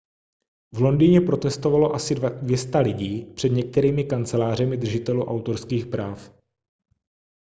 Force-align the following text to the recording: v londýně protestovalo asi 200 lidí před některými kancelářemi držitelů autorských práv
v 0.73 0.79
londýně 0.79 1.21
protestovalo 1.21 1.93
asi 1.95 2.15
200 2.15 2.77
lidí 2.79 3.25
před 3.35 3.49
některými 3.49 4.03
kancelářemi 4.03 4.77
držitelů 4.77 5.25
autorských 5.25 5.85
práv 5.85 6.31